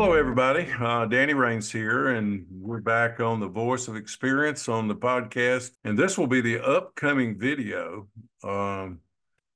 [0.00, 0.66] Hello, everybody.
[0.80, 5.72] Uh, Danny Raines here, and we're back on the Voice of Experience on the podcast.
[5.84, 8.08] And this will be the upcoming video
[8.42, 9.00] um,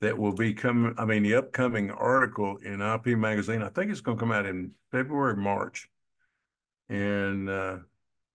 [0.02, 0.94] that will be coming.
[0.98, 3.62] I mean, the upcoming article in IP Magazine.
[3.62, 5.88] I think it's going to come out in February, March.
[6.90, 7.78] And uh,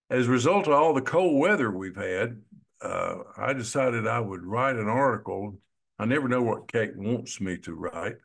[0.10, 2.41] as a result of all the cold weather we've had,
[2.82, 5.60] uh, I decided I would write an article.
[6.00, 8.16] I never know what Kate wants me to write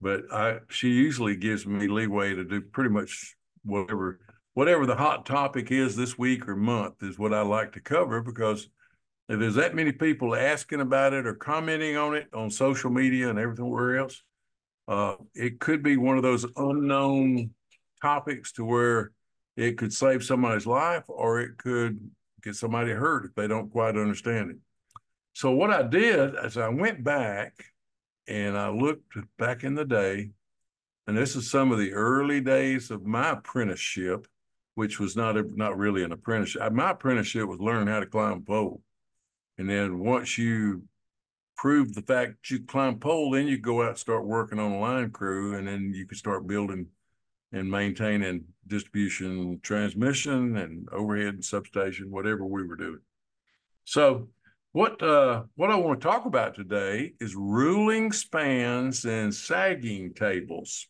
[0.00, 4.20] but I she usually gives me leeway to do pretty much whatever
[4.54, 8.22] whatever the hot topic is this week or month is what I like to cover
[8.22, 8.68] because
[9.28, 13.28] if there's that many people asking about it or commenting on it on social media
[13.28, 14.22] and everywhere else,
[14.88, 17.50] uh, it could be one of those unknown
[18.00, 19.12] topics to where
[19.56, 22.00] it could save somebody's life or it could
[22.42, 24.56] get somebody hurt if they don't quite understand it.
[25.34, 27.52] So what I did is I went back
[28.28, 30.30] and I looked back in the day,
[31.06, 34.28] and this is some of the early days of my apprenticeship,
[34.74, 36.72] which was not a, not really an apprenticeship.
[36.72, 38.82] My apprenticeship was learning how to climb pole,
[39.56, 40.82] and then once you
[41.56, 44.72] prove the fact that you climb pole, then you go out and start working on
[44.72, 46.86] a line crew, and then you can start building
[47.52, 53.00] and maintaining distribution, transmission, and overhead and substation, whatever we were doing.
[53.84, 54.28] So
[54.72, 60.86] what uh, what I want to talk about today is ruling spans and sagging tables.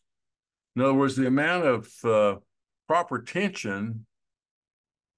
[0.75, 2.35] In other words, the amount of uh,
[2.87, 4.05] proper tension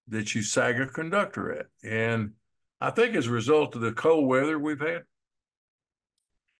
[0.07, 1.65] that you sag a conductor at.
[1.83, 2.31] And
[2.79, 5.03] I think as a result of the cold weather we've had,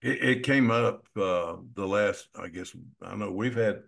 [0.01, 3.81] it, it came up uh, the last, I guess, I know we've had,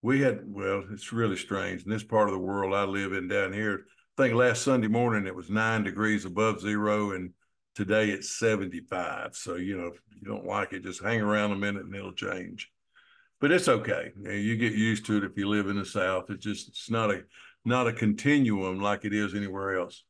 [0.00, 1.84] we had, well, it's really strange.
[1.84, 3.84] In this part of the world I live in down here,
[4.18, 7.30] I think last Sunday morning it was nine degrees above zero and
[7.74, 9.34] Today it's 75.
[9.34, 12.12] So, you know, if you don't like it, just hang around a minute and it'll
[12.12, 12.70] change.
[13.40, 14.12] But it's okay.
[14.16, 16.30] You get used to it if you live in the South.
[16.30, 17.22] It's just it's not a
[17.64, 20.04] not a continuum like it is anywhere else.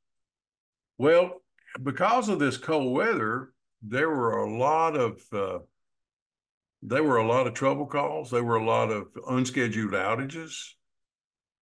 [0.98, 1.42] Well,
[1.82, 5.60] because of this cold weather, there were a lot of uh,
[6.82, 8.31] there were a lot of trouble calls.
[8.31, 10.72] There were a lot of unscheduled outages,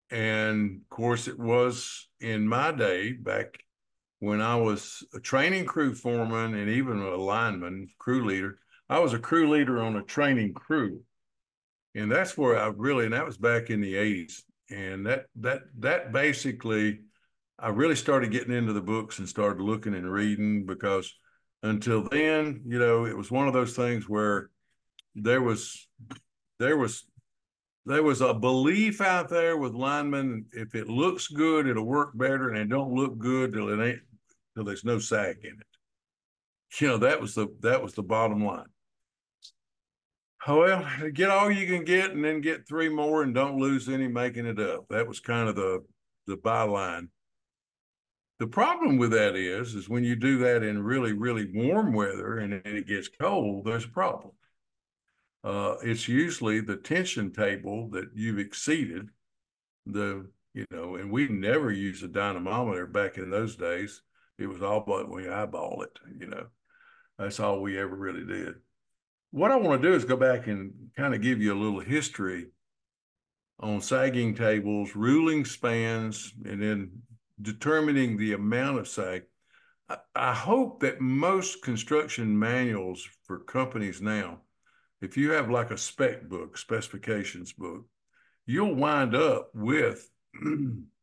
[0.09, 3.59] and of course, it was in my day back
[4.19, 8.59] when I was a training crew foreman and even a lineman, crew leader,
[8.89, 11.01] I was a crew leader on a training crew.
[11.95, 14.43] And that's where I really, and that was back in the 80s.
[14.69, 16.99] And that that that basically
[17.57, 21.11] I really started getting into the books and started looking and reading because
[21.63, 24.51] until then, you know, it was one of those things where
[25.15, 25.87] there was
[26.59, 27.05] there was
[27.85, 32.49] there was a belief out there with linemen if it looks good it'll work better
[32.49, 34.01] and it don't look good till it ain't
[34.63, 36.79] there's no sag in it.
[36.79, 38.67] You know, that was the that was the bottom line.
[40.47, 44.07] Well, get all you can get and then get three more and don't lose any
[44.07, 44.87] making it up.
[44.89, 45.83] That was kind of the
[46.27, 47.09] the byline.
[48.39, 52.37] The problem with that is, is when you do that in really, really warm weather
[52.37, 54.31] and it gets cold, there's a problem.
[55.43, 59.09] Uh, it's usually the tension table that you've exceeded.
[59.85, 64.01] The you know, and we never used a dynamometer back in those days.
[64.39, 66.47] It was all but we eyeball it, you know.
[67.17, 68.55] That's all we ever really did.
[69.31, 71.81] What I want to do is go back and kind of give you a little
[71.81, 72.47] history
[73.59, 76.91] on sagging tables, ruling spans, and then
[77.41, 79.23] determining the amount of sag.
[79.89, 84.39] I, I hope that most construction manuals for companies now,
[85.01, 87.85] if you have like a spec book, specifications book,
[88.45, 90.09] you'll wind up with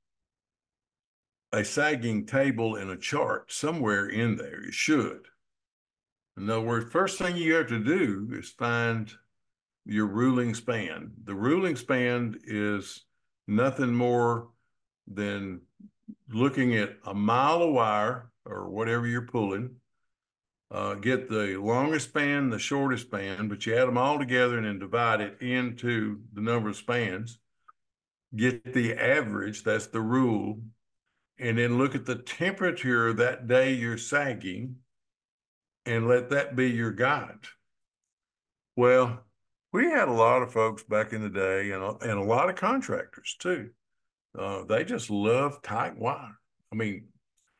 [1.53, 4.65] a sagging table and a chart somewhere in there.
[4.65, 5.27] You should.
[6.37, 9.11] In other words, first thing you have to do is find
[9.87, 11.13] your ruling span.
[11.25, 13.05] The ruling span is
[13.47, 14.49] nothing more
[15.07, 15.61] than
[16.29, 19.77] looking at a mile of wire or whatever you're pulling.
[20.71, 24.67] Uh, get the longest span, the shortest span, but you add them all together and
[24.67, 27.39] then divide it into the number of spans.
[28.35, 30.61] Get the average, that's the rule,
[31.39, 34.77] and then look at the temperature that day you're sagging
[35.85, 37.47] and let that be your guide.
[38.77, 39.25] Well,
[39.73, 42.49] we had a lot of folks back in the day and a, and a lot
[42.49, 43.71] of contractors too.
[44.39, 46.39] Uh, they just love tight wire.
[46.73, 47.09] I mean,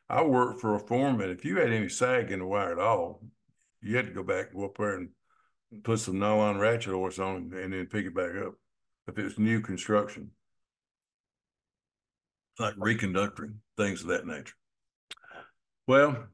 [0.09, 1.29] I worked for a foreman.
[1.29, 3.21] If you had any sag in the wire at all,
[3.81, 5.09] you had to go back and go up there and
[5.83, 8.53] put some nylon ratchet horse on and then pick it back up
[9.07, 10.31] if it was new construction
[12.59, 14.55] like reconductoring, things of that nature.
[15.87, 16.25] Well,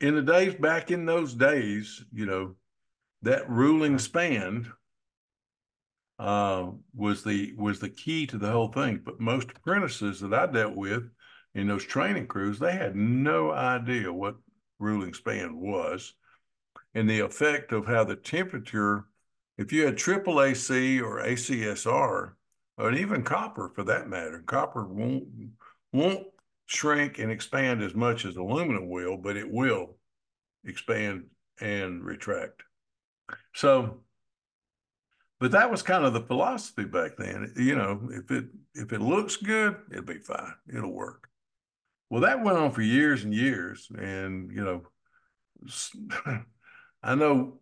[0.00, 2.56] in the days back in those days, you know,
[3.22, 4.72] that ruling span
[6.18, 9.00] uh, was the was the key to the whole thing.
[9.04, 11.04] But most apprentices that I dealt with
[11.54, 14.36] in those training crews, they had no idea what
[14.78, 16.14] ruling span was
[16.94, 19.04] and the effect of how the temperature,
[19.58, 22.32] if you had triple AC or ACSR,
[22.78, 25.24] or even copper for that matter, copper won't
[25.92, 26.26] won't
[26.66, 29.96] shrink and expand as much as aluminum will, but it will
[30.64, 31.24] expand
[31.60, 32.62] and retract.
[33.54, 34.02] So,
[35.40, 37.52] but that was kind of the philosophy back then.
[37.56, 40.52] You know, if it if it looks good, it'll be fine.
[40.74, 41.28] It'll work.
[42.10, 44.82] Well, that went on for years and years, and you know,
[47.02, 47.58] I know.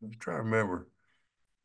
[0.00, 0.88] Let's try to remember.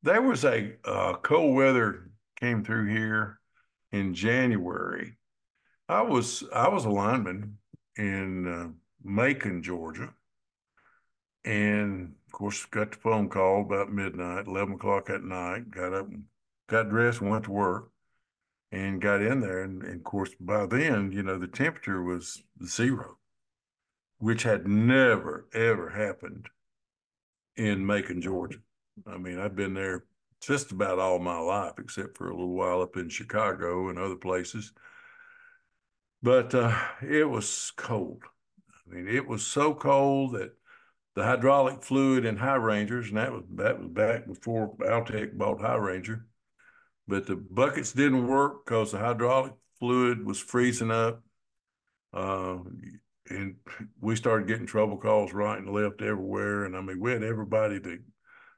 [0.03, 3.41] There was a uh, cold weather came through here
[3.91, 5.17] in January.
[5.89, 7.57] I was I was a lineman
[7.97, 8.69] in uh,
[9.03, 10.13] Macon, Georgia,
[11.47, 15.71] and of course got the phone call about midnight, eleven o'clock at night.
[15.71, 16.09] Got up,
[16.69, 17.91] got dressed, went to work,
[18.73, 19.63] and got in there.
[19.63, 23.19] And, and of course, by then, you know, the temperature was zero,
[24.19, 26.49] which had never ever happened
[27.57, 28.59] in Macon, Georgia.
[29.07, 30.05] I mean, I've been there
[30.41, 34.17] just about all my life, except for a little while up in Chicago and other
[34.17, 34.73] places.
[36.23, 38.23] But uh, it was cold.
[38.71, 40.53] I mean, it was so cold that
[41.15, 46.27] the hydraulic fluid in Hi-Rangers, and that was that was back before Altec bought Hi-Ranger.
[47.09, 51.23] But the buckets didn't work because the hydraulic fluid was freezing up.
[52.13, 52.59] Uh,
[53.29, 53.57] and
[54.01, 56.65] we started getting trouble calls right and left everywhere.
[56.65, 58.01] And I mean, we had everybody that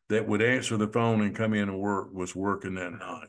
[0.09, 3.29] that would answer the phone and come in and work was working that night.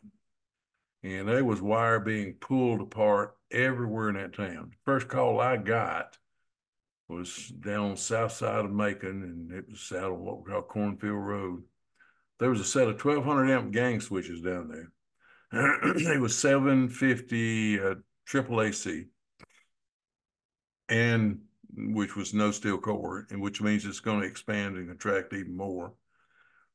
[1.03, 4.71] And there was wire being pulled apart everywhere in that town.
[4.85, 6.17] First call I got
[7.07, 11.15] was down south side of Macon, and it was out on what we call Cornfield
[11.15, 11.63] Road.
[12.39, 14.91] There was a set of 1,200 amp gang switches down there.
[15.55, 17.95] it was 750 uh,
[18.25, 19.05] triple AC,
[20.89, 21.41] and
[21.75, 25.55] which was no steel core, and which means it's going to expand and contract even
[25.55, 25.93] more.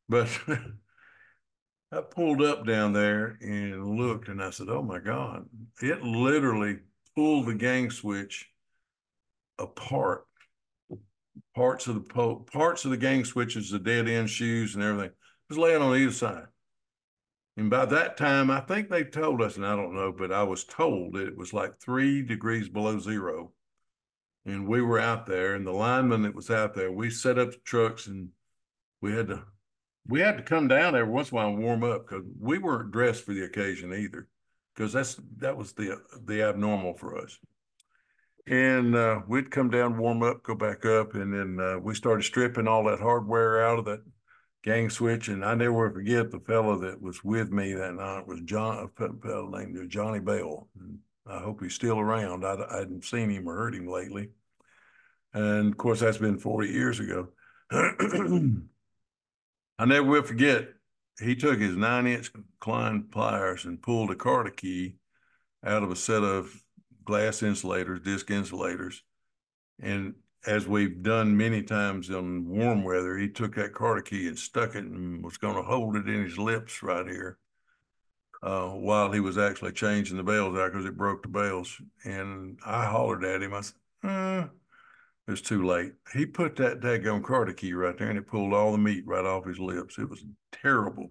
[0.08, 0.28] But
[1.92, 5.46] I pulled up down there and looked, and I said, "Oh my God!"
[5.82, 6.78] It literally
[7.16, 8.48] pulled the gang switch
[9.58, 10.24] apart.
[11.56, 15.10] Parts of the po- parts of the gang switches, the dead end shoes, and everything
[15.48, 16.46] was laying on either side.
[17.58, 20.44] And by that time, I think they told us, and I don't know, but I
[20.44, 23.50] was told that it was like three degrees below zero.
[24.46, 27.50] And we were out there, and the lineman that was out there, we set up
[27.50, 28.28] the trucks and
[29.00, 29.42] we had to
[30.06, 32.58] we had to come down every once in a while and warm up because we
[32.58, 34.28] weren't dressed for the occasion either,
[34.72, 37.40] because that's that was the the abnormal for us.
[38.46, 42.22] And uh, we'd come down, warm up, go back up, and then uh, we started
[42.22, 44.02] stripping all that hardware out of that
[44.68, 45.28] gang switch.
[45.28, 49.08] And I never forget the fellow that was with me that night was John, a
[49.22, 50.68] fellow named uh, Johnny Bell.
[50.78, 52.44] And I hope he's still around.
[52.44, 54.28] I, I hadn't seen him or heard him lately.
[55.32, 57.28] And of course, that's been 40 years ago.
[57.70, 57.92] I
[59.86, 60.68] never will forget.
[61.18, 62.30] He took his nine inch
[62.60, 64.96] Klein pliers and pulled a cotter key
[65.64, 66.54] out of a set of
[67.04, 69.02] glass insulators, disc insulators.
[69.80, 70.16] And
[70.46, 74.74] as we've done many times in warm weather, he took that cotter key and stuck
[74.74, 77.38] it and was going to hold it in his lips right here
[78.42, 81.80] uh, while he was actually changing the bells out because it broke the bells.
[82.04, 83.54] And I hollered at him.
[83.54, 84.50] I said,
[85.28, 85.92] it was too late.
[86.14, 89.24] He put that daggone cotter key right there and it pulled all the meat right
[89.24, 89.98] off his lips.
[89.98, 91.10] It was terrible.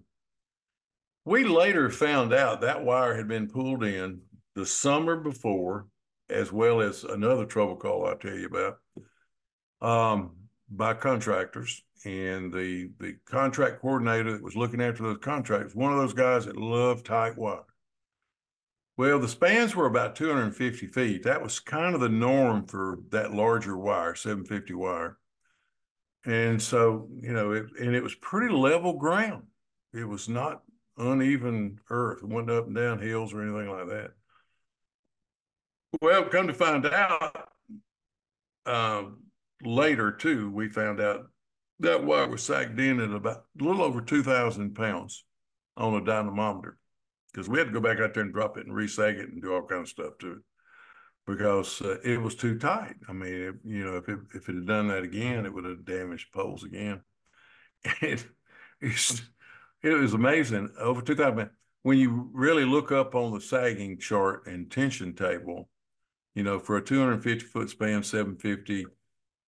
[1.24, 4.22] We later found out that wire had been pulled in
[4.54, 5.86] the summer before,
[6.30, 8.78] as well as another trouble call I'll tell you about,
[9.80, 10.32] um,
[10.70, 11.82] by contractors.
[12.04, 16.46] And the the contract coordinator that was looking after those contracts, one of those guys
[16.46, 17.64] that loved tight wire.
[18.96, 21.22] Well, the spans were about 250 feet.
[21.22, 25.18] That was kind of the norm for that larger wire, 750 wire.
[26.24, 29.44] And so, you know, it, and it was pretty level ground.
[29.94, 30.62] It was not
[30.96, 32.24] uneven earth.
[32.24, 34.10] It went up and down hills or anything like that.
[36.02, 37.48] Well, come to find out
[38.66, 39.04] uh,
[39.62, 41.26] later, too, we found out
[41.80, 45.24] that wire was sagged in at about a little over 2,000 pounds
[45.76, 46.76] on a dynamometer
[47.32, 49.42] because we had to go back out there and drop it and resag it and
[49.42, 50.38] do all kind of stuff to it
[51.26, 52.96] because uh, it was too tight.
[53.08, 55.64] I mean, it, you know, if it if it had done that again, it would
[55.64, 57.00] have damaged poles again.
[58.00, 58.26] It,
[59.82, 60.70] it was amazing.
[60.78, 61.50] Over 2000,
[61.82, 65.68] when you really look up on the sagging chart and tension table,
[66.34, 68.86] you know, for a 250 foot span, 750,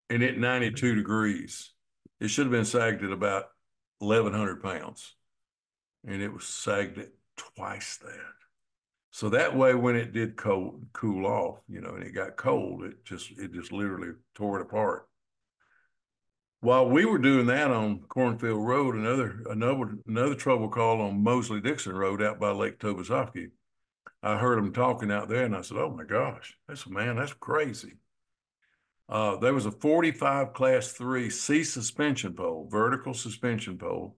[0.09, 1.71] and at 92 degrees,
[2.19, 3.45] it should have been sagged at about
[3.99, 5.15] 1,100 pounds.
[6.05, 8.33] And it was sagged at twice that.
[9.11, 12.83] So that way, when it did cool cool off, you know, and it got cold,
[12.83, 15.07] it just it just literally tore it apart.
[16.61, 21.59] While we were doing that on Cornfield Road, another another another trouble call on Mosley
[21.59, 23.49] Dixon Road out by Lake Tobesofkee,
[24.21, 27.15] I heard them talking out there, and I said, "Oh my gosh, that's a man,
[27.15, 27.97] that's crazy."
[29.09, 34.15] Uh, there was a 45 class three C suspension pole, vertical suspension pole.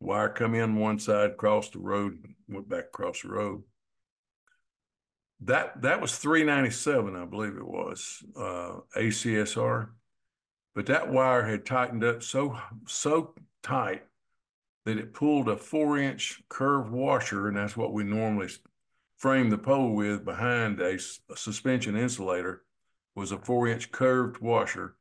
[0.00, 3.62] Wire come in one side, crossed the road, went back across the road
[5.42, 9.88] that that was 397 i believe it was uh, acsr
[10.74, 14.04] but that wire had tightened up so so tight
[14.84, 18.48] that it pulled a four inch curved washer and that's what we normally
[19.16, 20.94] frame the pole with behind a,
[21.30, 22.62] a suspension insulator
[23.14, 24.96] was a four inch curved washer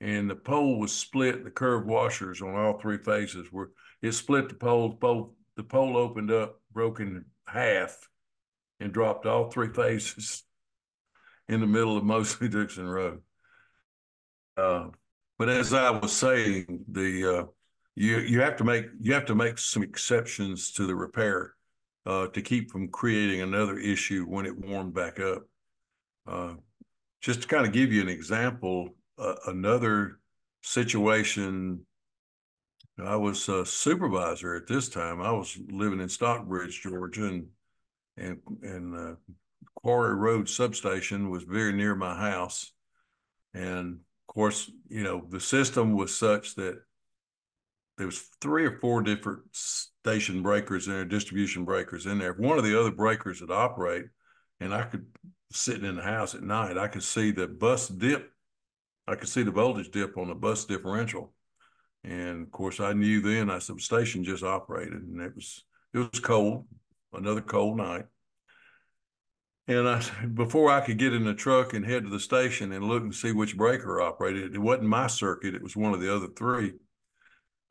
[0.00, 3.70] and the pole was split the curved washers on all three faces were
[4.02, 8.08] it split the pole pole, the pole opened up broken half
[8.80, 10.44] and dropped all three faces
[11.48, 13.20] in the middle of Mosley Dixon Road.
[14.56, 14.88] Uh,
[15.38, 17.44] but as I was saying, the uh,
[17.94, 21.54] you you have to make you have to make some exceptions to the repair
[22.06, 25.42] uh, to keep from creating another issue when it warmed back up.
[27.22, 30.18] Just to kind of give you an example, uh, another
[30.62, 31.86] situation.
[33.02, 35.22] I was a supervisor at this time.
[35.22, 37.46] I was living in Stockbridge, Georgia, and
[38.16, 39.14] and and uh,
[39.76, 42.72] Quarry Road substation was very near my house,
[43.54, 46.80] and of course, you know, the system was such that
[47.98, 52.32] there was three or four different station breakers and distribution breakers in there.
[52.32, 54.06] If one of the other breakers would operate,
[54.60, 55.06] and I could
[55.52, 58.30] sitting in the house at night, I could see the bus dip.
[59.06, 61.32] I could see the voltage dip on the bus differential.
[62.04, 65.98] And of course, I knew then I said, station just operated and it was, it
[65.98, 66.66] was cold
[67.12, 68.06] another cold night.
[69.68, 70.02] And I,
[70.34, 73.14] before I could get in the truck and head to the station and look and
[73.14, 76.72] see which breaker operated, it wasn't my circuit; it was one of the other three.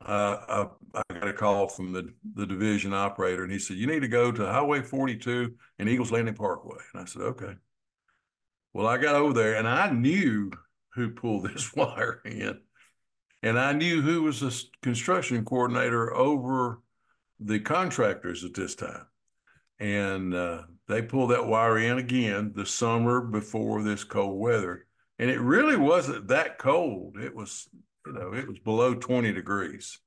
[0.04, 3.86] Uh, I, I, got a call from the the division operator, and he said, "You
[3.86, 7.54] need to go to Highway 42 and Eagles Landing Parkway." And I said, "Okay."
[8.72, 10.50] Well, I got over there, and I knew
[10.94, 12.60] who pulled this wire in,
[13.42, 16.80] and I knew who was the construction coordinator over
[17.40, 19.06] the contractors at this time.
[19.80, 24.86] And uh, they pulled that wire in again the summer before this cold weather.
[25.18, 27.16] And it really wasn't that cold.
[27.18, 27.68] It was
[28.06, 29.98] you know it was below 20 degrees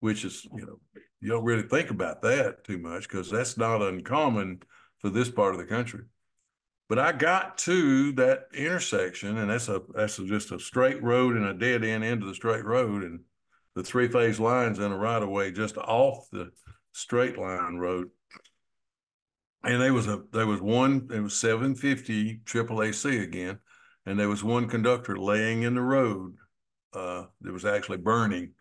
[0.00, 0.78] which is you know
[1.20, 4.60] you don't really think about that too much because that's not uncommon
[4.98, 6.02] for this part of the country
[6.88, 11.36] but i got to that intersection and that's a that's a, just a straight road
[11.36, 13.20] and a dead end into the straight road and
[13.74, 16.50] the three phase lines in a right of way just off the
[16.92, 18.10] straight line road.
[19.64, 23.58] And there was a there was one it was 750 triple AC again,
[24.06, 26.34] and there was one conductor laying in the road
[26.92, 28.52] uh, that was actually burning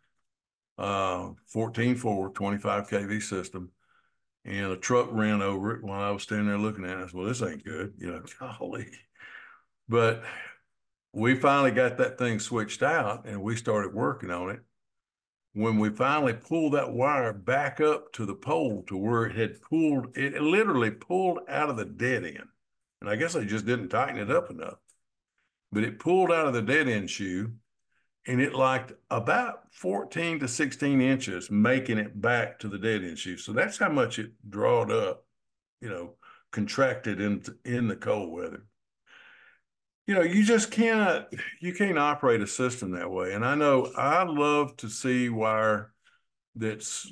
[0.78, 3.70] uh 14 4 25 kV system
[4.46, 7.04] and a truck ran over it while I was standing there looking at it.
[7.04, 8.88] I said, well, this ain't good, you know, golly.
[9.88, 10.24] But
[11.14, 14.62] we finally got that thing switched out and we started working on it
[15.54, 19.62] when we finally pulled that wire back up to the pole to where it had
[19.62, 22.48] pulled, it literally pulled out of the dead end.
[23.02, 24.78] And I guess I just didn't tighten it up enough.
[25.72, 27.54] But it pulled out of the dead end shoe
[28.28, 33.18] and it liked about 14 to 16 inches, making it back to the dead end
[33.18, 33.38] shoe.
[33.38, 35.26] So that's how much it drawed up,
[35.80, 36.14] you know,
[36.52, 38.66] contracted in, in the cold weather.
[40.08, 41.26] You know you just can't
[41.62, 43.34] you can't operate a system that way.
[43.34, 45.94] And i know i love to see wire
[46.56, 47.10] that's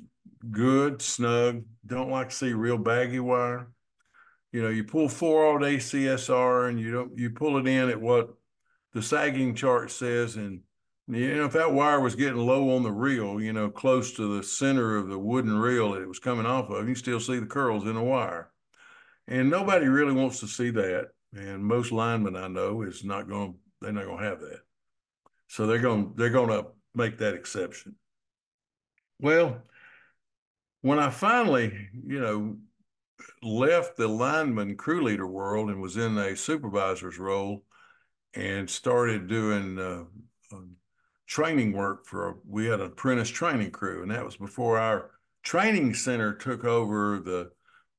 [0.51, 3.71] good snug don't like to see real baggy wire.
[4.51, 8.01] You know you pull four old acsr and you don't you pull it in at
[8.01, 8.33] what
[8.93, 10.61] the sagging chart says and
[11.09, 14.37] you know if that wire was getting low on the reel you know close to
[14.37, 17.39] the center of the wooden reel that it was coming off of you still see
[17.39, 18.51] the curls in the wire
[19.27, 23.55] and nobody really wants to see that and most linemen I know is not going.
[23.81, 24.59] They're not to have that.
[25.47, 26.13] So they're going.
[26.15, 27.95] They're to make that exception.
[29.19, 29.61] Well,
[30.81, 32.57] when I finally, you know,
[33.43, 37.63] left the lineman crew leader world and was in a supervisor's role,
[38.33, 40.03] and started doing uh,
[40.53, 40.75] um,
[41.29, 42.29] training work for.
[42.29, 45.11] A, we had an apprentice training crew, and that was before our
[45.43, 47.51] training center took over the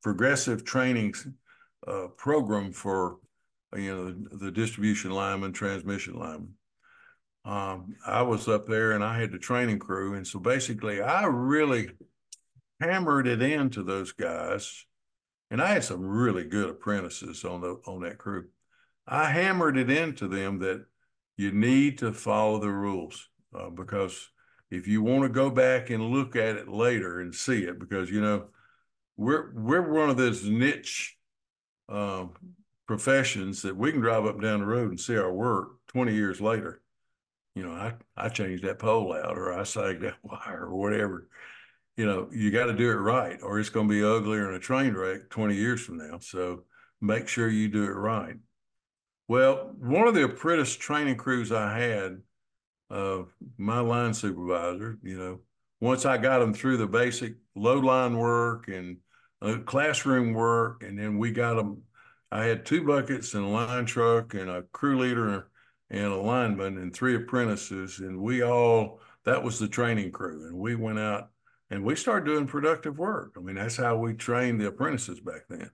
[0.02, 1.14] progressive training
[1.86, 3.18] uh, program for
[3.74, 6.54] you know the, the distribution lineman, transmission lineman.
[7.44, 11.24] Um, I was up there and I had the training crew, and so basically I
[11.24, 11.90] really
[12.80, 14.84] hammered it into those guys,
[15.50, 18.48] and I had some really good apprentices on the on that crew.
[19.06, 20.84] I hammered it into them that
[21.40, 24.28] you need to follow the rules uh, because
[24.70, 28.10] if you want to go back and look at it later and see it, because
[28.10, 28.48] you know
[29.16, 31.16] we're we're one of those niche
[31.88, 32.34] um,
[32.86, 36.42] professions that we can drive up down the road and see our work 20 years
[36.42, 36.82] later.
[37.54, 41.26] You know, I, I changed that pole out or I sagged that wire or whatever.
[41.96, 44.56] You know, you got to do it right or it's going to be uglier than
[44.56, 46.18] a train wreck 20 years from now.
[46.20, 46.64] So
[47.00, 48.36] make sure you do it right.
[49.30, 52.20] Well, one of the apprentice training crews I had,
[52.90, 53.22] uh,
[53.58, 55.38] my line supervisor, you know,
[55.80, 58.96] once I got them through the basic load line work and
[59.40, 61.82] uh, classroom work, and then we got them
[62.32, 65.46] I had two buckets and a line truck and a crew leader
[65.90, 68.00] and a lineman and three apprentices.
[68.00, 70.48] And we all, that was the training crew.
[70.48, 71.30] And we went out
[71.70, 73.34] and we started doing productive work.
[73.36, 75.70] I mean, that's how we trained the apprentices back then.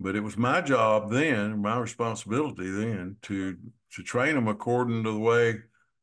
[0.00, 3.56] But it was my job then, my responsibility then to
[3.92, 5.56] to train them according to the way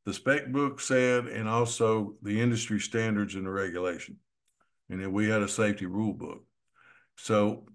[0.05, 4.17] the spec book said and also the industry standards and the regulation.
[4.89, 6.43] And then we had a safety rule book.
[7.17, 7.65] So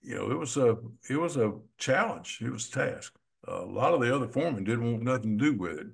[0.00, 0.78] you know, it was a
[1.10, 2.38] it was a challenge.
[2.40, 3.14] It was a task.
[3.46, 5.86] A lot of the other foremen didn't want nothing to do with it,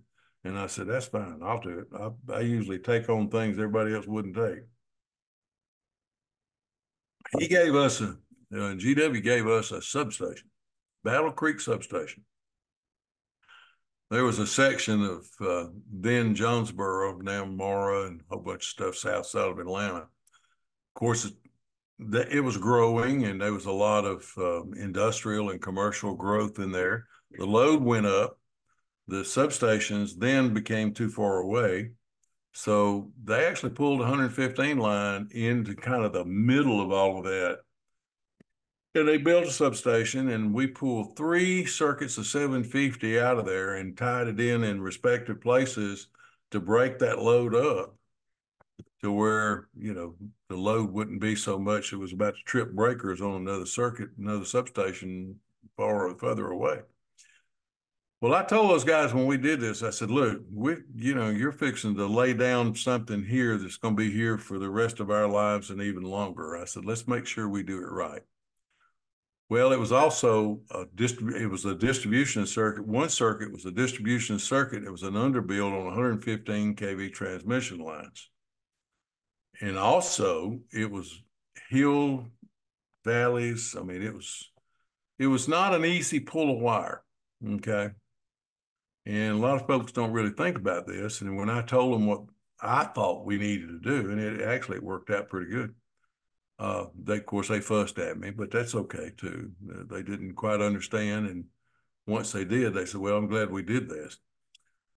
[0.44, 1.40] and I said, "That's fine.
[1.42, 4.60] I'll do it." I, I usually take on things everybody else wouldn't take.
[7.38, 8.16] He gave us a
[8.52, 10.48] uh, GW gave us a substation,
[11.02, 12.24] Battle Creek substation.
[14.10, 18.68] There was a section of uh, then Jonesboro, now Morrow, and a whole bunch of
[18.68, 19.96] stuff south side of Atlanta.
[19.96, 21.32] Of course,
[21.98, 26.58] that it was growing and there was a lot of um, industrial and commercial growth
[26.58, 27.06] in there.
[27.32, 28.38] The load went up.
[29.06, 31.90] The substations then became too far away.
[32.52, 37.58] So they actually pulled 115 line into kind of the middle of all of that.
[38.94, 43.74] And they built a substation and we pulled three circuits of 750 out of there
[43.74, 46.08] and tied it in in respective places
[46.52, 47.96] to break that load up
[49.02, 50.14] to where you know
[50.48, 51.92] the load wouldn't be so much.
[51.92, 55.40] It was about to trip breakers on another circuit, another substation
[55.76, 56.80] far or further away.
[58.20, 61.28] Well, I told those guys when we did this, I said, look, we, you know,
[61.28, 65.00] you're fixing to lay down something here that's going to be here for the rest
[65.00, 66.56] of our lives and even longer.
[66.56, 68.22] I said, let's make sure we do it right.
[69.50, 72.86] Well, it was also a distrib- it was a distribution circuit.
[72.86, 74.84] One circuit was a distribution circuit.
[74.84, 78.30] It was an underbuild on 115 kV transmission lines
[79.60, 81.22] and also it was
[81.68, 82.26] hill
[83.04, 83.76] valleys.
[83.78, 84.50] I mean, it was
[85.18, 87.02] it was not an easy pull of wire.
[87.46, 87.90] Okay.
[89.06, 91.20] And a lot of folks don't really think about this.
[91.20, 92.22] And when I told them what
[92.60, 95.74] I thought we needed to do, and it actually worked out pretty good.
[96.58, 99.50] Uh, they, of course, they fussed at me, but that's okay too.
[99.90, 101.44] They didn't quite understand, and
[102.06, 104.18] once they did, they said, "Well, I'm glad we did this."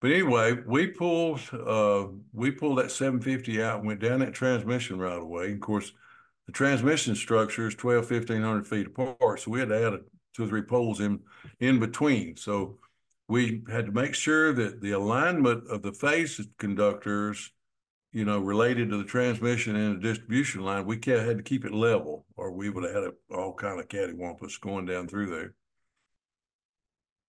[0.00, 4.98] But anyway, we pulled uh, we pulled that 750 out and went down that transmission
[4.98, 5.52] right away.
[5.52, 5.92] Of course,
[6.46, 9.40] the transmission structure is 12, 1500 feet apart.
[9.40, 10.00] So we had to add a,
[10.34, 11.20] two or three poles in,
[11.60, 12.36] in between.
[12.36, 12.78] So
[13.28, 17.50] we had to make sure that the alignment of the phase conductors,
[18.12, 21.72] you know, related to the transmission and the distribution line, we had to keep it
[21.72, 25.54] level or we would have had a, all kind of cattywampus going down through there.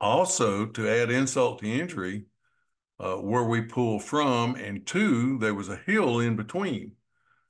[0.02, 2.26] Also, to add insult to injury,
[3.00, 6.94] uh, where we pull from, and two, there was a hill in between,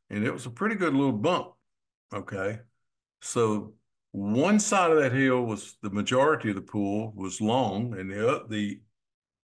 [0.09, 1.49] and it was a pretty good little bump.
[2.13, 2.59] Okay,
[3.21, 3.73] so
[4.11, 8.43] one side of that hill was the majority of the pool was long, and the
[8.49, 8.81] the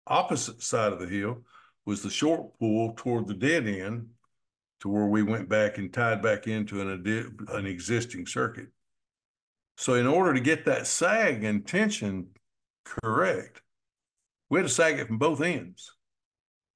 [0.08, 1.44] opposite side of the hill
[1.86, 4.10] was the short pool toward the dead end,
[4.82, 8.68] to where we went back and tied back into an an existing circuit.
[9.78, 12.28] So in order to get that sag and tension
[12.84, 13.62] correct,
[14.50, 15.92] we had to sag it from both ends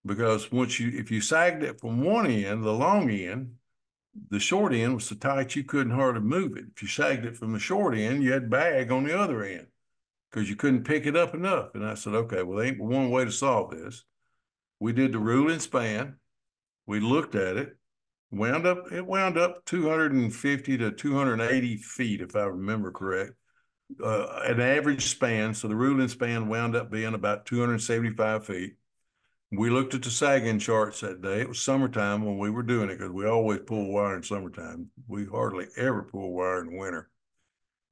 [0.06, 3.56] because once you if you sagged it from one end, the long end,
[4.30, 6.66] the short end was so tight you couldn't hardly move it.
[6.76, 9.68] If you sagged it from the short end, you had bag on the other end
[10.32, 11.76] because you couldn't pick it up enough.
[11.76, 14.04] And I said, okay, well, there ain't one way to solve this.
[14.80, 16.16] We did the rule and span.
[16.86, 17.76] We looked at it.
[18.32, 23.34] Wound up, it wound up 250 to 280 feet, if I remember correct.
[24.04, 25.54] Uh, an average span.
[25.54, 28.74] So the rule and span wound up being about 275 feet
[29.52, 31.42] we looked at the sagging charts that day.
[31.42, 34.88] It was summertime when we were doing it because we always pull wire in summertime.
[35.08, 37.10] We hardly ever pull wire in winter.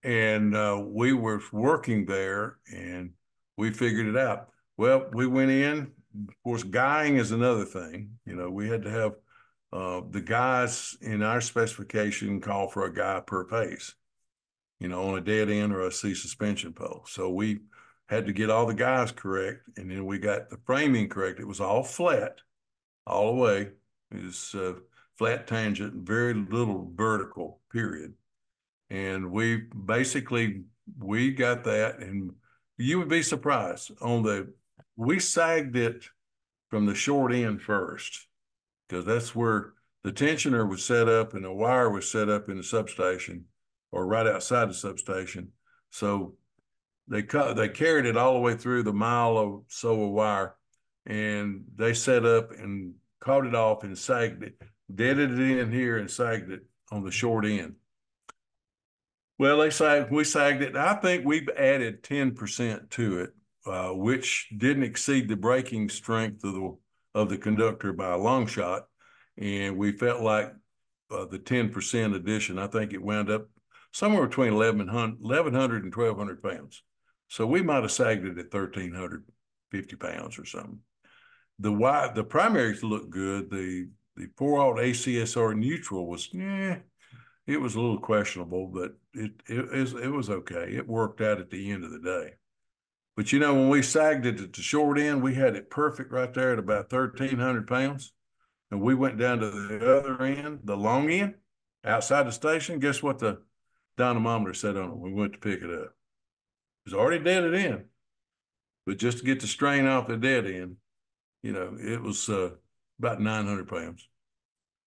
[0.04, 3.12] And uh, we were working there and
[3.58, 4.50] we figured it out.
[4.78, 5.92] Well, we went in.
[6.28, 8.18] Of course, guying is another thing.
[8.26, 9.14] You know, we had to have
[9.74, 13.94] uh, the guys in our specification call for a guy per pace,
[14.80, 17.04] you know, on a dead end or a C suspension pole.
[17.08, 17.60] So we
[18.08, 21.40] had to get all the guys correct, and then we got the framing correct.
[21.40, 22.38] It was all flat,
[23.06, 23.70] all the way.
[24.12, 24.74] It was uh,
[25.18, 27.60] flat tangent, very little vertical.
[27.72, 28.14] Period.
[28.90, 30.64] And we basically
[30.98, 32.32] we got that, and
[32.78, 34.54] you would be surprised on the
[34.98, 36.06] we sagged it
[36.70, 38.28] from the short end first
[38.88, 42.58] because that's where the tensioner was set up and the wire was set up in
[42.58, 43.46] the substation
[43.92, 45.52] or right outside the substation.
[45.92, 46.36] So
[47.08, 50.56] they cut they carried it all the way through the mile or so of wire
[51.06, 54.62] and they set up and caught it off and sagged it,
[54.94, 57.76] deaded it in here and sagged it on the short end.
[59.40, 60.76] Well, they sagged, we sagged it.
[60.76, 63.30] I think we've added 10% to it,
[63.68, 66.78] uh, which didn't exceed the breaking strength of the
[67.14, 68.88] of the conductor by a long shot.
[69.38, 70.54] And we felt like
[71.10, 73.48] uh, the 10% addition, I think it wound up
[73.92, 76.84] somewhere between 1100, 1100 and 1200 pounds.
[77.28, 80.80] So we might have sagged it at 1,350 pounds or something.
[81.60, 83.50] The why the primaries looked good.
[83.50, 86.78] The the four aught ACSR neutral was yeah,
[87.46, 90.76] it was a little questionable, but it it, it was okay.
[90.76, 92.34] It worked out at the end of the day.
[93.18, 96.12] But you know, when we sagged it at the short end, we had it perfect
[96.12, 98.14] right there at about 1,300 pounds.
[98.70, 101.34] And we went down to the other end, the long end,
[101.84, 102.80] outside the station.
[102.80, 103.42] Guess what the
[103.98, 104.98] dynamometer said on it?
[105.00, 107.86] We went to pick it up It was already deaded in.
[108.86, 110.76] But just to get the strain off the dead end,
[111.42, 112.52] you know, it was uh,
[113.00, 114.08] about 900 pounds.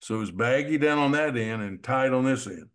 [0.02, 2.68] So it was baggy down on that end and tight on this end.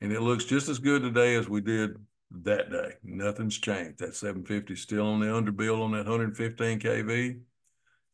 [0.00, 1.96] And it looks just as good today as we did
[2.42, 2.94] that day.
[3.04, 3.98] Nothing's changed.
[3.98, 7.40] That 750 still on the underbuild on that 115 kV.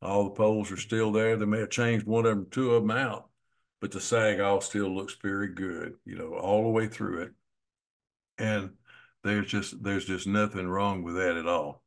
[0.00, 1.36] All the poles are still there.
[1.36, 3.30] They may have changed one of them, two of them out,
[3.80, 7.32] but the sag all still looks very good, you know, all the way through it.
[8.38, 8.70] And
[9.24, 11.82] there's just there's just nothing wrong with that at all.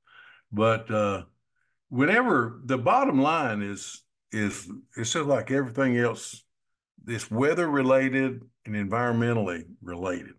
[0.52, 1.24] But uh,
[1.92, 4.02] whenever the bottom line is
[4.32, 6.44] is it's just like everything else,
[7.08, 10.34] it's weather related and environmentally related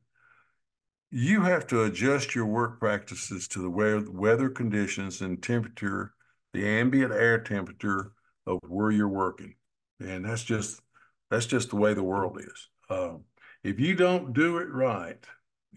[1.15, 3.69] you have to adjust your work practices to the
[4.11, 6.15] weather conditions and temperature,
[6.55, 8.13] the ambient air temperature
[8.47, 9.55] of where you're working,
[10.01, 10.81] and that's just
[11.31, 12.69] that's just the way the world is.
[12.89, 13.25] Um,
[13.63, 15.23] if you don't do it right,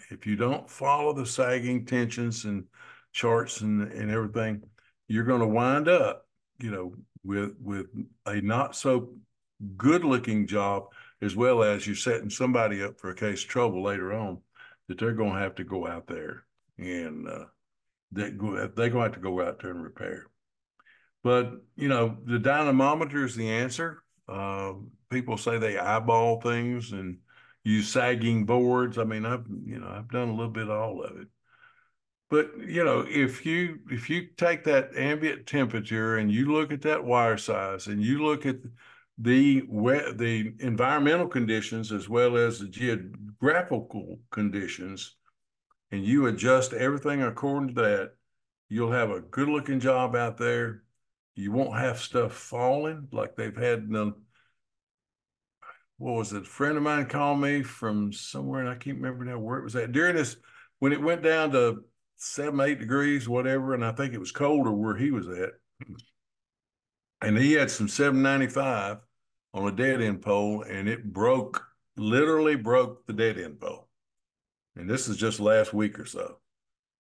[0.10, 2.64] if you don't follow the sagging tensions and
[3.12, 4.64] charts and, and everything,
[5.08, 6.28] you're going to wind up,
[6.60, 7.88] you know, with with
[8.26, 9.13] a not so
[9.78, 10.86] good looking job
[11.22, 14.39] as well as you're setting somebody up for a case of trouble later on
[14.88, 16.44] that they're going to have to go out there
[16.78, 17.46] and uh,
[18.12, 20.28] they go, they're going to have to go out there and repair.
[21.24, 24.04] But you know, the dynamometer is the answer.
[24.28, 24.74] Uh,
[25.10, 27.18] people say they eyeball things and
[27.63, 28.98] use sagging boards.
[28.98, 31.28] I mean, I've you know I've done a little bit of all of it.
[32.30, 36.82] But you know, if you if you take that ambient temperature and you look at
[36.82, 38.58] that wire size and you look at
[39.18, 39.62] the
[40.16, 45.16] the environmental conditions as well as the geographical conditions,
[45.92, 48.12] and you adjust everything according to that,
[48.70, 50.84] you'll have a good looking job out there.
[51.36, 54.14] You won't have stuff falling like they've had the
[55.98, 56.42] what was it?
[56.42, 59.64] A friend of mine called me from somewhere, and I can't remember now where it
[59.64, 59.92] was at.
[59.92, 60.36] During this,
[60.80, 61.84] when it went down to
[62.26, 65.52] seven, eight degrees, whatever, and I think it was colder where he was at.
[67.22, 68.98] And he had some 795
[69.54, 71.64] on a dead end pole, and it broke,
[71.96, 73.88] literally broke the dead end pole.
[74.76, 76.40] And this is just last week or so.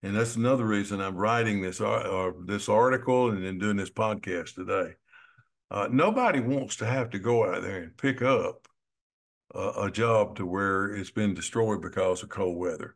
[0.03, 4.55] And that's another reason I'm writing this or this article and then doing this podcast
[4.55, 4.93] today.
[5.71, 8.67] Uh, nobody wants to have to go out there and pick up
[9.53, 12.95] a job to where it's been destroyed because of cold weather.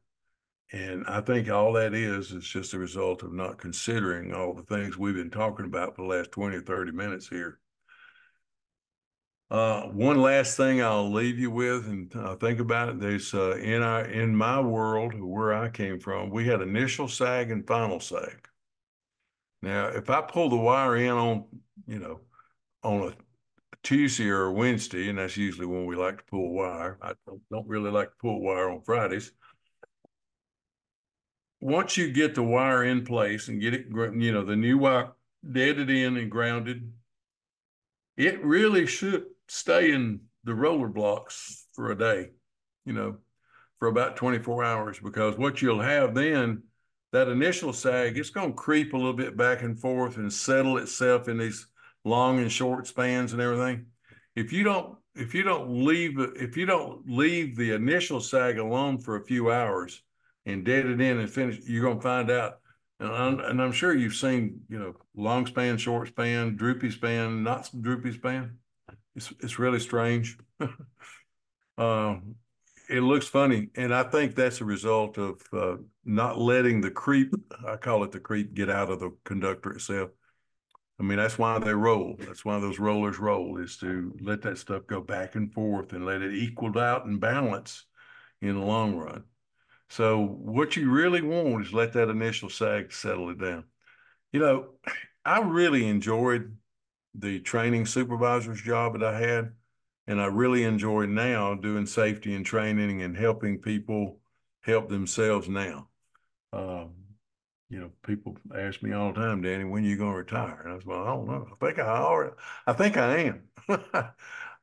[0.71, 4.63] And I think all that is is just a result of not considering all the
[4.63, 7.59] things we've been talking about for the last 20 or 30 minutes here.
[9.49, 12.99] Uh, one last thing I'll leave you with, and uh, think about it.
[12.99, 17.49] There's uh, in our in my world where I came from, we had initial sag
[17.49, 18.47] and final sag.
[19.63, 21.45] Now, if I pull the wire in on,
[21.87, 22.19] you know,
[22.83, 23.13] on a
[23.81, 26.99] Tuesday or Wednesday, and that's usually when we like to pull wire.
[27.01, 27.13] I
[27.51, 29.31] don't really like to pull wire on Fridays
[31.61, 35.11] once you get the wire in place and get it, you know, the new wire
[35.51, 36.91] deaded in and grounded,
[38.17, 42.29] it really should stay in the roller blocks for a day,
[42.85, 43.17] you know,
[43.77, 46.63] for about 24 hours, because what you'll have then,
[47.11, 50.77] that initial sag, it's going to creep a little bit back and forth and settle
[50.77, 51.67] itself in these
[52.05, 53.85] long and short spans and everything.
[54.35, 58.99] If you don't, if you don't leave, if you don't leave the initial sag alone
[58.99, 60.01] for a few hours,
[60.45, 62.59] and dead it in and finish, you're going to find out.
[62.99, 67.43] And I'm, and I'm sure you've seen, you know, long span, short span, droopy span,
[67.43, 68.57] not droopy span.
[69.15, 70.37] It's it's really strange.
[71.77, 72.35] um,
[72.89, 77.33] it looks funny, and I think that's a result of uh, not letting the creep.
[77.65, 80.09] I call it the creep get out of the conductor itself.
[80.99, 82.15] I mean, that's why they roll.
[82.19, 86.05] That's why those rollers roll is to let that stuff go back and forth and
[86.05, 87.85] let it equal out and balance
[88.41, 89.23] in the long run.
[89.89, 93.65] So what you really want is let that initial sag settle it down.
[94.31, 94.69] You know,
[95.25, 96.55] I really enjoyed
[97.15, 99.51] the training supervisor's job that I had,
[100.07, 104.19] and I really enjoy now doing safety and training and helping people
[104.61, 105.87] help themselves now.
[106.53, 106.93] Um,
[107.69, 110.61] you know, people ask me all the time, Danny, when are you going to retire?
[110.63, 111.47] And I was, well, I don't know.
[111.51, 112.33] I think I already,
[112.65, 113.43] I think I am.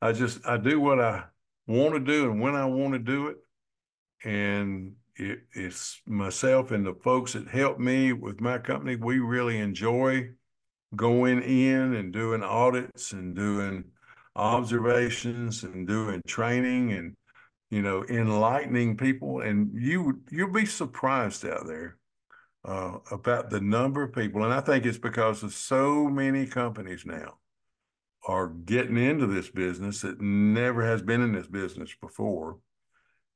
[0.02, 1.24] I just, I do what I
[1.66, 3.36] want to do and when I want to do it.
[4.24, 8.96] And it, it's myself and the folks that help me with my company.
[8.96, 10.30] We really enjoy
[10.94, 13.84] going in and doing audits and doing
[14.34, 17.14] observations and doing training and
[17.70, 19.40] you know enlightening people.
[19.40, 21.96] And you you'll be surprised out there
[22.64, 24.44] uh, about the number of people.
[24.44, 27.38] And I think it's because of so many companies now
[28.26, 32.58] are getting into this business that never has been in this business before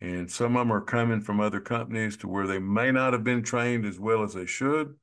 [0.00, 3.24] and some of them are coming from other companies to where they may not have
[3.24, 4.94] been trained as well as they should.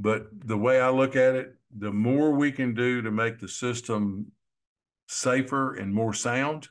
[0.00, 3.48] But the way I look at it, the more we can do to make the
[3.48, 4.32] system
[5.08, 6.68] safer and more sound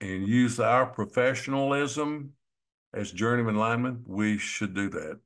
[0.00, 2.32] and use our professionalism
[2.94, 5.20] as journeyman linemen, we should do that.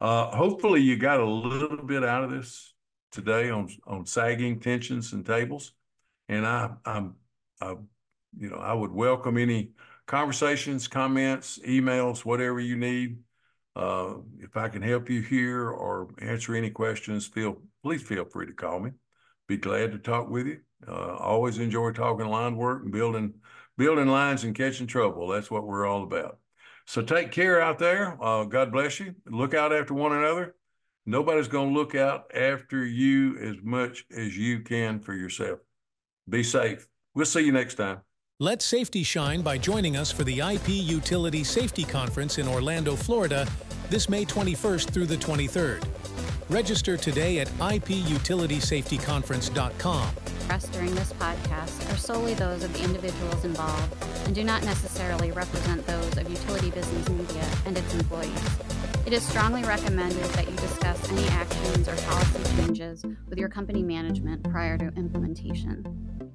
[0.00, 2.74] Uh, hopefully you got a little bit out of this
[3.10, 5.72] today on, on sagging tensions and tables.
[6.28, 7.16] And I, I'm,
[7.60, 7.74] I,
[8.38, 9.70] you know, I would welcome any
[10.06, 13.18] conversations, comments, emails, whatever you need.
[13.74, 18.46] Uh, if I can help you here or answer any questions, feel please feel free
[18.46, 18.92] to call me.
[19.48, 20.60] Be glad to talk with you.
[20.86, 23.34] Uh, always enjoy talking line work and building
[23.76, 25.28] building lines and catching trouble.
[25.28, 26.38] That's what we're all about.
[26.86, 28.16] So take care out there.
[28.22, 29.14] Uh, God bless you.
[29.26, 30.54] Look out after one another.
[31.04, 35.60] Nobody's going to look out after you as much as you can for yourself.
[36.28, 36.86] Be safe.
[37.14, 38.05] We'll see you next time.
[38.38, 43.48] Let safety shine by joining us for the IP Utility Safety Conference in Orlando, Florida,
[43.88, 45.82] this May 21st through the 23rd.
[46.50, 50.08] Register today at iputilitysafetyconference.com.
[50.26, 53.96] Expressed during this podcast are solely those of the individuals involved
[54.26, 58.58] and do not necessarily represent those of Utility Business Media and its employees.
[59.06, 63.82] It is strongly recommended that you discuss any actions or policy changes with your company
[63.82, 66.25] management prior to implementation.